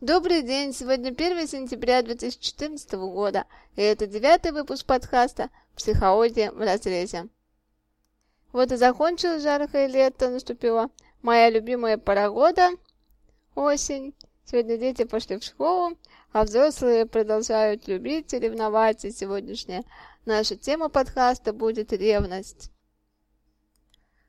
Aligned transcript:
Добрый 0.00 0.40
день! 0.40 0.72
Сегодня 0.72 1.10
1 1.10 1.46
сентября 1.46 2.00
2014 2.00 2.92
года, 2.92 3.44
и 3.76 3.82
это 3.82 4.06
девятый 4.06 4.50
выпуск 4.50 4.86
подкаста 4.86 5.50
«Психология 5.76 6.50
в 6.52 6.58
разрезе». 6.58 7.28
Вот 8.50 8.72
и 8.72 8.76
закончилось 8.76 9.42
жаркое 9.42 9.88
лето, 9.88 10.30
наступила 10.30 10.88
моя 11.20 11.50
любимая 11.50 11.98
пора 11.98 12.30
года– 12.30 12.70
осень. 13.54 14.14
Сегодня 14.46 14.78
дети 14.78 15.04
пошли 15.04 15.38
в 15.38 15.44
школу, 15.44 15.98
а 16.32 16.44
взрослые 16.44 17.04
продолжают 17.04 17.86
любить 17.86 18.32
и 18.32 18.38
ревновать, 18.38 19.04
и 19.04 19.10
сегодняшняя 19.10 19.84
наша 20.24 20.56
тема 20.56 20.88
подкаста 20.88 21.52
будет 21.52 21.92
ревность. 21.92 22.70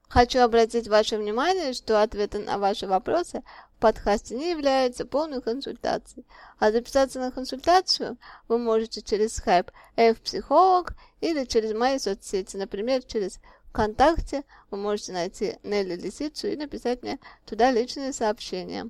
Хочу 0.09 0.39
обратить 0.39 0.89
ваше 0.89 1.17
внимание, 1.17 1.71
что 1.71 2.01
ответы 2.03 2.39
на 2.39 2.57
ваши 2.57 2.87
вопросы 2.87 3.43
подкасте 3.81 4.35
не 4.35 4.51
являются 4.51 5.05
полной 5.05 5.41
консультацией, 5.41 6.25
а 6.59 6.71
записаться 6.71 7.19
на 7.19 7.31
консультацию 7.31 8.17
вы 8.47 8.57
можете 8.57 9.01
через 9.01 9.37
Skype 9.37 9.71
F-психолог 9.97 10.93
или 11.19 11.43
через 11.43 11.73
мои 11.73 11.99
соцсети, 11.99 12.55
например, 12.55 13.03
через 13.03 13.39
ВКонтакте 13.69 14.43
вы 14.69 14.77
можете 14.77 15.11
найти 15.11 15.57
Нелли 15.63 15.95
Лисицу 15.95 16.47
и 16.47 16.55
написать 16.55 17.01
мне 17.01 17.19
туда 17.45 17.71
личные 17.71 18.13
сообщения. 18.13 18.89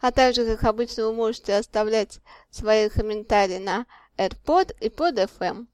А 0.00 0.12
также, 0.12 0.44
как 0.46 0.64
обычно, 0.64 1.06
вы 1.06 1.12
можете 1.12 1.56
оставлять 1.56 2.20
свои 2.50 2.88
комментарии 2.88 3.58
на 3.58 3.86
AirPod 4.16 4.76
и 4.80 4.88
под 4.90 5.18
FM. 5.18 5.66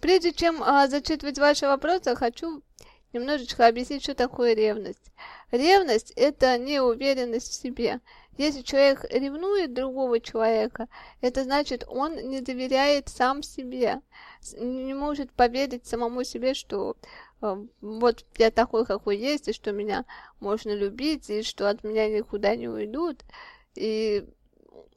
Прежде 0.00 0.32
чем 0.32 0.62
а, 0.62 0.88
зачитывать 0.88 1.38
ваши 1.38 1.66
вопросы, 1.66 2.16
хочу 2.16 2.62
немножечко 3.12 3.66
объяснить, 3.66 4.02
что 4.02 4.14
такое 4.14 4.54
ревность. 4.54 5.12
Ревность– 5.50 6.12
это 6.16 6.56
неуверенность 6.58 7.50
в 7.50 7.54
себе. 7.54 8.00
Если 8.38 8.62
человек 8.62 9.04
ревнует 9.10 9.74
другого 9.74 10.20
человека, 10.20 10.88
это 11.20 11.44
значит, 11.44 11.84
он 11.88 12.14
не 12.14 12.40
доверяет 12.40 13.08
сам 13.08 13.42
себе, 13.42 14.00
не 14.56 14.94
может 14.94 15.30
поверить 15.32 15.86
самому 15.86 16.24
себе, 16.24 16.54
что 16.54 16.96
э, 17.42 17.66
вот 17.82 18.24
я 18.38 18.50
такой, 18.50 18.86
какой 18.86 19.18
есть, 19.18 19.48
и 19.48 19.52
что 19.52 19.72
меня 19.72 20.06
можно 20.38 20.74
любить, 20.74 21.28
и 21.28 21.42
что 21.42 21.68
от 21.68 21.84
меня 21.84 22.08
никуда 22.08 22.56
не 22.56 22.68
уйдут, 22.68 23.24
и 23.74 24.26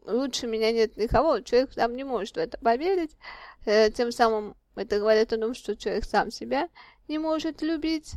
лучше 0.06 0.48
меня 0.48 0.72
нет 0.72 0.96
никого. 0.96 1.42
Человек 1.42 1.74
сам 1.74 1.96
не 1.96 2.04
может 2.04 2.36
в 2.36 2.40
это 2.40 2.58
поверить, 2.59 3.18
э, 3.66 3.92
тем 3.92 4.12
самым 4.12 4.56
это 4.76 5.00
говорит 5.00 5.34
о 5.34 5.38
том, 5.38 5.54
что 5.54 5.76
человек 5.76 6.06
сам 6.06 6.32
себя 6.32 6.70
не 7.08 7.18
может 7.20 7.62
любить, 7.62 8.14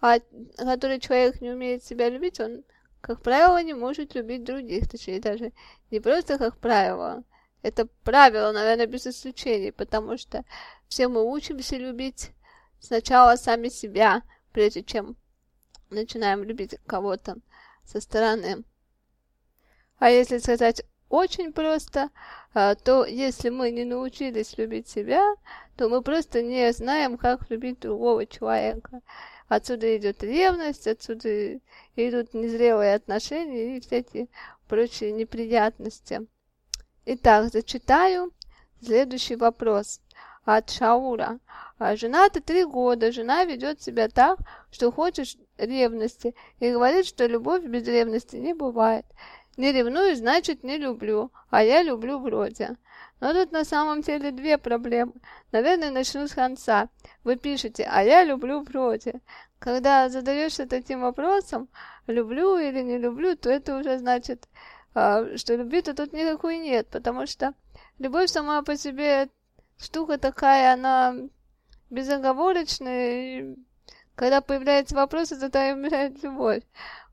а 0.00 0.20
который 0.56 1.00
человек 1.00 1.40
не 1.40 1.50
умеет 1.50 1.84
себя 1.84 2.08
любить, 2.08 2.40
он, 2.40 2.64
как 3.00 3.22
правило, 3.22 3.62
не 3.62 3.74
может 3.74 4.14
любить 4.14 4.44
других. 4.44 4.88
Точнее, 4.88 5.20
даже 5.20 5.52
не 5.90 6.00
просто 6.00 6.38
как 6.38 6.56
правило. 6.58 7.24
Это 7.62 7.86
правило, 8.04 8.52
наверное, 8.52 8.86
без 8.86 9.06
исключений, 9.06 9.72
потому 9.72 10.16
что 10.16 10.44
все 10.88 11.08
мы 11.08 11.24
учимся 11.24 11.76
любить 11.76 12.30
сначала 12.80 13.36
сами 13.36 13.68
себя, 13.68 14.22
прежде 14.52 14.82
чем 14.84 15.16
начинаем 15.90 16.44
любить 16.44 16.76
кого-то 16.86 17.36
со 17.84 18.00
стороны. 18.00 18.64
А 19.98 20.10
если 20.10 20.38
сказать 20.38 20.82
очень 21.08 21.52
просто, 21.52 22.10
а, 22.54 22.74
то 22.74 23.04
если 23.04 23.48
мы 23.48 23.70
не 23.70 23.84
научились 23.84 24.58
любить 24.58 24.88
себя, 24.88 25.34
то 25.76 25.88
мы 25.88 26.02
просто 26.02 26.42
не 26.42 26.72
знаем, 26.72 27.16
как 27.16 27.50
любить 27.50 27.80
другого 27.80 28.26
человека. 28.26 29.00
Отсюда 29.48 29.96
идет 29.96 30.22
ревность, 30.22 30.86
отсюда 30.86 31.58
идут 31.96 32.34
незрелые 32.34 32.94
отношения 32.94 33.76
и 33.76 33.80
всякие 33.80 34.28
прочие 34.68 35.12
неприятности. 35.12 36.26
Итак, 37.06 37.50
зачитаю 37.50 38.32
следующий 38.82 39.36
вопрос 39.36 40.00
от 40.44 40.70
Шаура. 40.70 41.38
А 41.78 41.96
жена-то 41.96 42.40
три 42.40 42.64
года, 42.64 43.12
жена 43.12 43.44
ведет 43.44 43.80
себя 43.80 44.08
так, 44.08 44.40
что 44.70 44.90
хочешь 44.90 45.36
ревности, 45.56 46.34
и 46.58 46.70
говорит, 46.70 47.06
что 47.06 47.26
любовь 47.26 47.64
без 47.64 47.86
ревности 47.86 48.36
не 48.36 48.52
бывает. 48.52 49.06
Не 49.58 49.72
ревную, 49.72 50.14
значит 50.14 50.62
не 50.62 50.78
люблю, 50.78 51.32
а 51.50 51.64
я 51.64 51.82
люблю 51.82 52.20
вроде. 52.20 52.76
Но 53.18 53.32
тут 53.34 53.50
на 53.50 53.64
самом 53.64 54.02
деле 54.02 54.30
две 54.30 54.56
проблемы. 54.56 55.14
Наверное, 55.50 55.90
начну 55.90 56.28
с 56.28 56.32
конца. 56.32 56.88
Вы 57.24 57.34
пишете, 57.34 57.84
а 57.90 58.04
я 58.04 58.22
люблю 58.22 58.60
вроде. 58.62 59.20
Когда 59.58 60.08
задаешься 60.08 60.68
таким 60.68 61.00
вопросом, 61.00 61.68
люблю 62.06 62.56
или 62.56 62.82
не 62.82 62.98
люблю, 62.98 63.36
то 63.36 63.50
это 63.50 63.76
уже 63.76 63.98
значит, 63.98 64.48
а, 64.94 65.36
что 65.36 65.56
любви-то 65.56 65.92
тут 65.92 66.12
никакой 66.12 66.58
нет, 66.58 66.86
потому 66.86 67.26
что 67.26 67.52
любовь 67.98 68.30
сама 68.30 68.62
по 68.62 68.76
себе 68.76 69.28
штука 69.76 70.18
такая, 70.18 70.74
она 70.74 71.16
безоговорочная, 71.90 73.40
и 73.40 73.56
когда 74.14 74.40
появляется 74.40 74.94
вопрос, 74.94 75.32
это 75.32 75.72
умирает 75.74 76.22
любовь. 76.22 76.62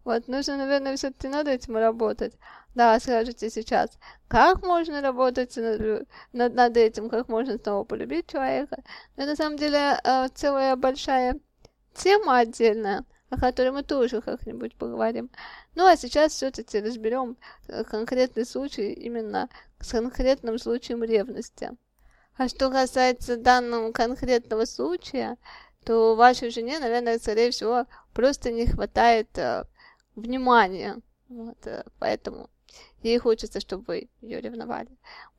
Вот, 0.06 0.28
нужно, 0.28 0.58
наверное, 0.58 0.96
все-таки 0.96 1.28
над 1.28 1.48
этим 1.48 1.76
работать. 1.78 2.34
Да, 2.76 3.00
скажите 3.00 3.50
сейчас, 3.50 3.90
как 4.28 4.62
можно 4.64 5.02
работать 5.02 5.58
над, 5.58 6.08
над, 6.32 6.54
над 6.54 6.78
этим, 6.78 7.10
как 7.10 7.28
можно 7.28 7.58
снова 7.58 7.84
полюбить 7.86 8.28
человека. 8.28 8.84
Но 9.18 9.26
на 9.26 9.36
самом 9.36 9.58
деле 9.58 10.00
э, 10.04 10.28
целая 10.36 10.76
большая 10.76 11.40
тема 11.96 12.38
отдельная, 12.38 13.04
о 13.30 13.40
которой 13.40 13.72
мы 13.72 13.82
тоже 13.82 14.22
как-нибудь 14.22 14.76
поговорим. 14.76 15.32
Ну 15.74 15.88
а 15.88 15.98
сейчас 15.98 16.34
все-таки 16.34 16.80
разберем 16.80 17.36
э, 17.68 17.84
конкретный 17.84 18.46
случай 18.46 18.94
именно 18.94 19.50
с 19.80 19.90
конкретным 19.90 20.60
случаем 20.60 21.04
ревности. 21.04 21.72
А 22.38 22.48
что 22.48 22.70
касается 22.70 23.38
данного 23.38 23.92
конкретного 23.92 24.66
случая, 24.66 25.38
то 25.84 26.16
вашей 26.16 26.52
жене, 26.52 26.78
наверное, 26.78 27.18
скорее 27.18 27.50
всего, 27.50 27.86
просто 28.14 28.52
не 28.52 28.68
хватает 28.68 29.30
внимания. 30.16 31.02
Вот, 31.28 31.58
э, 31.66 31.84
поэтому 32.00 32.50
ей 33.02 33.18
хочется, 33.18 33.60
чтобы 33.60 34.10
ее 34.22 34.42
ревновали. 34.42 34.90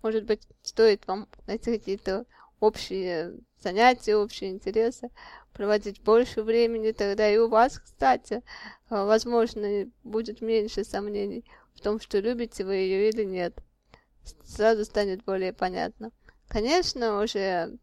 Может 0.03 0.25
быть, 0.25 0.43
стоит 0.63 1.07
вам 1.07 1.29
найти 1.47 1.79
какие-то 1.79 2.27
общие 2.61 3.35
занятия, 3.61 4.17
общие 4.17 4.51
интересы, 4.51 5.11
проводить 5.53 6.03
больше 6.03 6.43
времени, 6.43 6.93
тогда 6.93 7.29
и 7.29 7.39
у 7.39 7.49
вас, 7.49 7.79
кстати, 7.79 8.35
э, 8.35 8.41
возможно, 8.91 9.91
будет 10.05 10.41
меньше 10.41 10.85
сомнений 10.85 11.45
в 11.75 11.81
том, 11.81 12.01
что 12.01 12.19
любите 12.19 12.65
вы 12.65 12.75
ее 12.77 13.09
или 13.11 13.25
нет. 13.25 13.59
Сразу 14.45 14.85
станет 14.85 15.25
более 15.25 15.53
понятно. 15.53 16.11
Конечно, 16.49 17.23
уже 17.23 17.79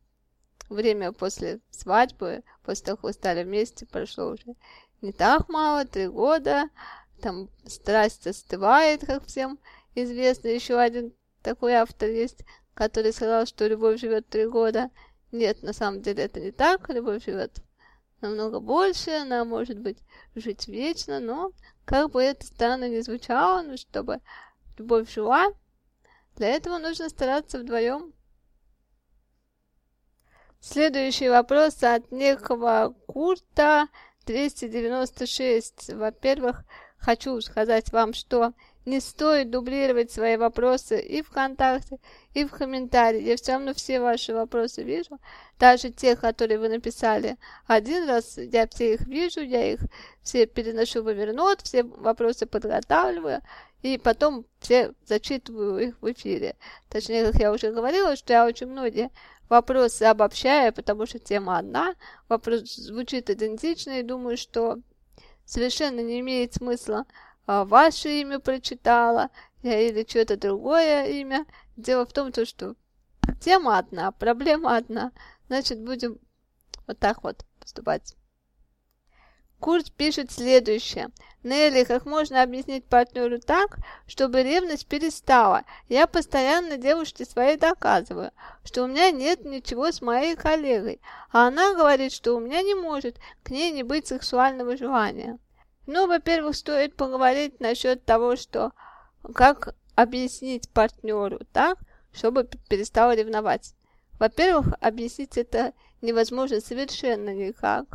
время 0.69 1.11
после 1.11 1.59
свадьбы, 1.69 2.43
после 2.63 2.85
того, 2.85 2.97
как 2.97 3.03
вы 3.03 3.13
стали 3.13 3.43
вместе, 3.43 3.85
прошло 3.85 4.29
уже 4.31 4.55
не 5.03 5.11
так 5.11 5.49
мало, 5.49 5.85
три 5.85 6.07
года, 6.07 6.69
там 7.21 7.49
страсть 7.65 8.25
остывает, 8.25 9.05
как 9.05 9.25
всем 9.25 9.59
известно. 9.95 10.47
Еще 10.47 10.79
один 10.79 11.13
такой 11.41 11.73
автор 11.73 12.09
есть, 12.09 12.43
который 12.73 13.13
сказал, 13.13 13.45
что 13.45 13.67
любовь 13.67 13.99
живет 13.99 14.27
три 14.27 14.47
года. 14.47 14.89
Нет, 15.31 15.61
на 15.61 15.73
самом 15.73 16.01
деле 16.01 16.23
это 16.23 16.39
не 16.39 16.51
так, 16.51 16.89
любовь 16.89 17.25
живет 17.25 17.61
намного 18.21 18.59
больше, 18.59 19.11
она 19.11 19.43
может 19.45 19.77
быть 19.79 19.99
жить 20.35 20.67
вечно, 20.67 21.19
но 21.19 21.51
как 21.85 22.11
бы 22.11 22.23
это 22.23 22.45
странно 22.45 22.87
не 22.87 23.01
звучало, 23.01 23.61
но 23.61 23.77
чтобы 23.77 24.21
любовь 24.77 25.11
жила, 25.11 25.47
для 26.35 26.47
этого 26.49 26.77
нужно 26.77 27.09
стараться 27.09 27.59
вдвоем. 27.59 28.13
Следующий 30.61 31.27
вопрос 31.27 31.83
от 31.83 32.09
некого 32.11 32.95
Курта 33.05 33.89
296. 34.25 35.93
Во-первых, 35.93 36.63
хочу 36.97 37.39
сказать 37.41 37.91
вам, 37.91 38.13
что 38.13 38.53
не 38.85 38.99
стоит 38.99 39.49
дублировать 39.49 40.11
свои 40.11 40.35
вопросы 40.35 41.01
и 41.01 41.21
ВКонтакте, 41.21 41.99
и 42.33 42.45
в 42.45 42.51
комментарии. 42.51 43.21
Я 43.21 43.37
все 43.37 43.53
равно 43.53 43.73
все 43.73 43.99
ваши 43.99 44.33
вопросы 44.33 44.83
вижу, 44.83 45.19
даже 45.59 45.89
те, 45.89 46.15
которые 46.15 46.59
вы 46.59 46.69
написали 46.69 47.37
один 47.65 48.07
раз, 48.07 48.37
я 48.37 48.67
все 48.67 48.95
их 48.95 49.01
вижу, 49.07 49.41
я 49.41 49.73
их 49.73 49.79
все 50.21 50.45
переношу 50.45 51.03
в 51.03 51.07
Evernote, 51.07 51.63
все 51.63 51.83
вопросы 51.83 52.45
подготавливаю, 52.45 53.41
и 53.81 53.97
потом 53.97 54.45
все 54.59 54.93
зачитываю 55.05 55.89
их 55.89 56.01
в 56.01 56.11
эфире. 56.11 56.55
Точнее, 56.89 57.25
как 57.25 57.35
я 57.35 57.51
уже 57.51 57.71
говорила, 57.71 58.15
что 58.15 58.33
я 58.33 58.45
очень 58.45 58.67
многие 58.67 59.11
вопросы 59.49 60.03
обобщаю, 60.03 60.73
потому 60.73 61.05
что 61.05 61.19
тема 61.19 61.57
одна, 61.57 61.95
вопрос 62.29 62.75
звучит 62.75 63.29
идентично, 63.29 63.99
и 63.99 64.03
думаю, 64.03 64.37
что 64.37 64.79
совершенно 65.45 65.99
не 65.99 66.19
имеет 66.19 66.53
смысла 66.53 67.05
а, 67.45 67.65
ваше 67.65 68.21
имя 68.21 68.39
прочитала 68.39 69.29
или 69.61 70.05
что-то 70.07 70.37
другое 70.37 71.05
имя. 71.07 71.45
Дело 71.75 72.05
в 72.05 72.13
том, 72.13 72.31
то, 72.31 72.45
что 72.45 72.75
тема 73.41 73.77
одна, 73.77 74.11
проблема 74.11 74.77
одна, 74.77 75.11
значит, 75.47 75.81
будем 75.81 76.19
вот 76.87 76.99
так 76.99 77.23
вот 77.23 77.45
поступать. 77.59 78.15
Курт 79.63 79.93
пишет 79.93 80.29
следующее. 80.29 81.07
Нелли, 81.41 81.85
как 81.85 82.05
можно 82.05 82.43
объяснить 82.43 82.83
партнеру 82.83 83.39
так, 83.39 83.77
чтобы 84.07 84.43
ревность 84.43 84.87
перестала? 84.87 85.63
Я 85.87 86.05
постоянно 86.05 86.75
девушке 86.75 87.23
своей 87.23 87.55
доказываю, 87.55 88.31
что 88.65 88.83
у 88.83 88.87
меня 88.87 89.09
нет 89.11 89.45
ничего 89.45 89.93
с 89.93 90.01
моей 90.01 90.35
коллегой, 90.35 90.99
а 91.31 91.47
она 91.47 91.75
говорит, 91.75 92.11
что 92.11 92.33
у 92.33 92.41
меня 92.41 92.61
не 92.61 92.75
может 92.75 93.15
к 93.43 93.51
ней 93.51 93.71
не 93.71 93.83
быть 93.83 94.05
сексуального 94.05 94.75
желания. 94.75 95.39
Ну, 95.85 96.07
во-первых, 96.07 96.57
стоит 96.57 96.97
поговорить 96.97 97.61
насчет 97.61 98.03
того, 98.03 98.35
что 98.35 98.73
как 99.33 99.75
объяснить 99.95 100.69
партнеру 100.71 101.39
так, 101.53 101.77
чтобы 102.11 102.49
перестал 102.67 103.13
ревновать. 103.13 103.75
Во-первых, 104.19 104.73
объяснить 104.81 105.37
это 105.37 105.71
невозможно 106.01 106.59
совершенно 106.59 107.33
никак 107.33 107.85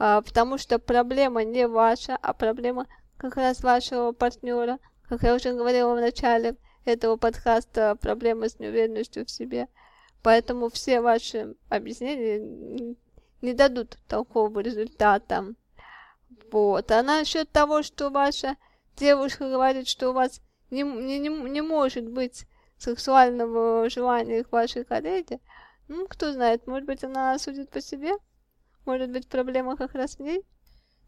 потому 0.00 0.56
что 0.56 0.78
проблема 0.78 1.44
не 1.44 1.68
ваша, 1.68 2.16
а 2.22 2.32
проблема 2.32 2.86
как 3.18 3.36
раз 3.36 3.62
вашего 3.62 4.12
партнера. 4.12 4.78
Как 5.06 5.22
я 5.22 5.34
уже 5.34 5.52
говорила 5.52 5.94
в 5.94 6.00
начале 6.00 6.56
этого 6.86 7.16
подкаста, 7.16 7.96
проблема 8.00 8.48
с 8.48 8.58
неуверенностью 8.58 9.26
в 9.26 9.30
себе. 9.30 9.68
Поэтому 10.22 10.70
все 10.70 11.02
ваши 11.02 11.54
объяснения 11.68 12.96
не 13.42 13.52
дадут 13.52 13.98
такого 14.08 14.60
результата. 14.60 15.54
Вот. 16.50 16.90
А 16.90 17.02
насчет 17.02 17.50
того, 17.50 17.82
что 17.82 18.08
ваша 18.08 18.56
девушка 18.96 19.50
говорит, 19.50 19.86
что 19.86 20.10
у 20.10 20.12
вас 20.14 20.40
не, 20.70 20.82
не, 20.82 21.28
не 21.28 21.60
может 21.60 22.08
быть 22.08 22.46
сексуального 22.78 23.90
желания 23.90 24.44
к 24.44 24.52
вашей 24.52 24.84
коллеге, 24.84 25.40
ну, 25.88 26.06
кто 26.06 26.32
знает, 26.32 26.66
может 26.66 26.86
быть, 26.86 27.04
она 27.04 27.38
судит 27.38 27.68
по 27.68 27.82
себе? 27.82 28.12
Может 28.90 29.10
быть, 29.10 29.28
проблема 29.28 29.76
как 29.76 29.94
раз 29.94 30.16
в 30.16 30.20
ней? 30.20 30.44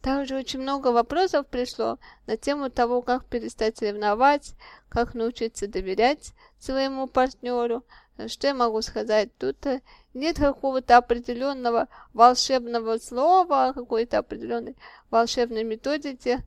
Также 0.02 0.36
очень 0.36 0.60
много 0.60 0.92
вопросов 0.92 1.48
пришло 1.48 1.98
на 2.28 2.36
тему 2.36 2.70
того, 2.70 3.02
как 3.02 3.24
перестать 3.24 3.82
ревновать, 3.82 4.54
как 4.88 5.14
научиться 5.14 5.66
доверять 5.66 6.32
своему 6.60 7.08
партнеру. 7.08 7.84
Что 8.28 8.46
я 8.46 8.54
могу 8.54 8.82
сказать? 8.82 9.36
Тут 9.36 9.66
э, 9.66 9.82
нет 10.14 10.38
какого-то 10.38 10.96
определенного 10.96 11.88
волшебного 12.12 12.98
слова, 12.98 13.72
какой-то 13.74 14.18
определенной 14.18 14.76
волшебной 15.10 15.64
методики 15.64 16.38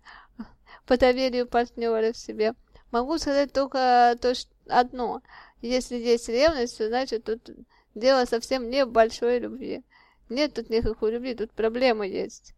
по 0.86 0.96
доверию 0.98 1.48
партнера 1.48 2.14
в 2.14 2.18
себе. 2.18 2.54
Могу 2.92 3.18
сказать 3.18 3.52
только 3.52 4.16
то, 4.22 4.36
что 4.36 4.54
одно. 4.70 5.22
Если 5.62 5.98
есть 5.98 6.30
ревность, 6.30 6.78
значит 6.78 7.26
тут 7.26 7.50
дело 7.94 8.24
совсем 8.24 8.70
не 8.70 8.86
в 8.86 8.92
большой 8.92 9.40
любви. 9.40 9.84
Нет 10.30 10.54
тут 10.54 10.70
никакой 10.70 11.12
любви, 11.12 11.36
тут 11.36 11.52
проблема 11.52 12.06
есть. 12.08 12.56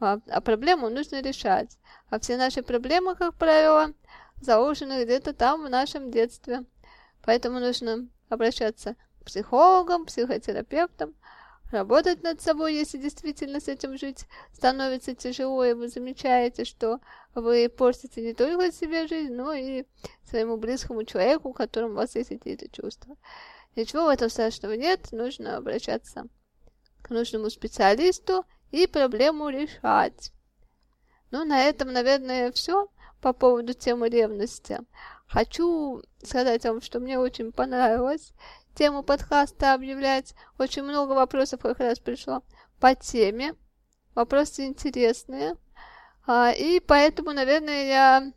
А, 0.00 0.18
а 0.28 0.40
проблему 0.40 0.88
нужно 0.88 1.20
решать. 1.20 1.76
А 2.08 2.18
все 2.18 2.36
наши 2.36 2.62
проблемы, 2.62 3.14
как 3.14 3.34
правило, 3.34 3.92
заложены 4.40 5.04
где-то 5.04 5.34
там 5.34 5.66
в 5.66 5.70
нашем 5.70 6.10
детстве. 6.10 6.64
Поэтому 7.22 7.60
нужно 7.60 8.08
обращаться 8.30 8.96
к 9.20 9.26
психологам, 9.26 10.06
психотерапевтам, 10.06 11.14
работать 11.70 12.22
над 12.22 12.40
собой, 12.40 12.74
если 12.74 12.96
действительно 12.96 13.60
с 13.60 13.68
этим 13.68 13.98
жить 13.98 14.24
становится 14.54 15.14
тяжело, 15.14 15.62
и 15.64 15.74
вы 15.74 15.88
замечаете, 15.88 16.64
что 16.64 17.00
вы 17.34 17.68
портите 17.68 18.22
не 18.22 18.32
только 18.32 18.72
себе 18.72 19.06
жизнь, 19.06 19.34
но 19.34 19.52
и 19.52 19.84
своему 20.24 20.56
близкому 20.56 21.04
человеку, 21.04 21.50
у 21.50 21.52
которого 21.52 21.92
у 21.92 21.96
вас 21.96 22.14
есть 22.14 22.32
эти 22.32 22.68
чувства. 22.72 23.16
Ничего 23.76 24.06
в 24.06 24.08
этом 24.08 24.30
страшного 24.30 24.72
нет, 24.72 25.12
нужно 25.12 25.58
обращаться 25.58 26.26
нужному 27.10 27.50
специалисту 27.50 28.44
и 28.70 28.86
проблему 28.86 29.48
решать. 29.48 30.32
Ну, 31.30 31.44
на 31.44 31.62
этом, 31.62 31.92
наверное, 31.92 32.50
все 32.52 32.88
по 33.20 33.32
поводу 33.32 33.74
темы 33.74 34.08
ревности. 34.08 34.80
Хочу 35.26 36.02
сказать 36.22 36.64
вам, 36.64 36.80
что 36.80 36.98
мне 36.98 37.18
очень 37.18 37.52
понравилось 37.52 38.32
тему 38.74 39.02
подкаста 39.02 39.74
объявлять. 39.74 40.34
Очень 40.58 40.84
много 40.84 41.12
вопросов 41.12 41.60
как 41.60 41.78
раз 41.80 41.98
пришло 41.98 42.42
по 42.80 42.94
теме. 42.94 43.54
Вопросы 44.14 44.66
интересные. 44.66 45.56
А, 46.26 46.50
и 46.50 46.80
поэтому, 46.80 47.32
наверное, 47.32 47.86
я 47.86 48.32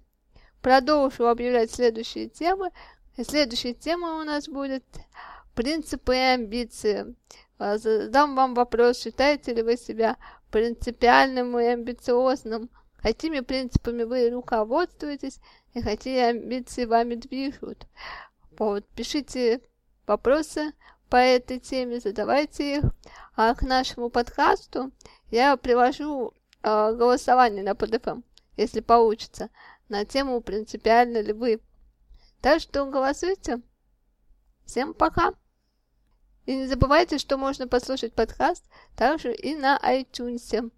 продолжу 0.62 1.28
объявлять 1.28 1.72
следующие 1.72 2.30
темы. 2.30 2.72
И 3.18 3.24
следующая 3.24 3.74
тема 3.74 4.20
у 4.20 4.24
нас 4.24 4.48
будет 4.48 4.84
принципы 5.56 6.16
и 6.16 6.20
амбиции. 6.20 7.16
А, 7.58 7.78
задам 7.78 8.36
вам 8.36 8.54
вопрос, 8.54 9.00
считаете 9.00 9.54
ли 9.54 9.62
вы 9.62 9.78
себя 9.78 10.18
принципиальным 10.52 11.58
и 11.60 11.66
амбициозным? 11.66 12.70
Какими 12.98 13.42
принципами 13.42 14.04
вы 14.04 14.30
руководствуетесь 14.30 15.40
и 15.74 15.82
какие 15.82 16.30
амбиции 16.30 16.86
вами 16.86 17.16
движут? 17.16 17.86
Вот, 18.58 18.86
пишите 18.96 19.62
вопросы 20.08 20.74
по 21.10 21.18
этой 21.18 21.60
теме, 21.60 22.00
задавайте 22.00 22.78
их. 22.78 22.84
А 23.36 23.54
к 23.56 23.62
нашему 23.62 24.10
подкасту 24.10 24.92
я 25.32 25.58
приложу 25.58 26.34
э, 26.62 26.96
голосование 26.96 27.64
на 27.64 27.72
PDFM, 27.72 28.24
если 28.58 28.80
получится, 28.80 29.50
на 29.90 30.06
тему 30.06 30.42
«Принципиально 30.42 31.22
ли 31.22 31.34
вы?». 31.34 31.62
Так 32.42 32.62
что 32.62 32.86
голосуйте. 32.86 33.62
Всем 34.66 34.94
пока! 34.94 35.34
И 36.46 36.56
не 36.56 36.68
забывайте, 36.68 37.18
что 37.18 37.38
можно 37.38 37.68
послушать 37.68 38.14
подкаст 38.14 38.64
также 38.96 39.34
и 39.34 39.56
на 39.56 39.80
iTunes. 39.84 40.72